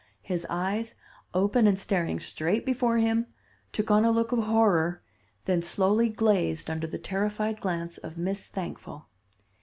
[0.23, 0.95] His eyes,
[1.31, 3.27] open and staring straight before him,
[3.71, 5.03] took on a look of horror,
[5.45, 9.09] then slowly glazed under the terrified glance of Miss Thankful.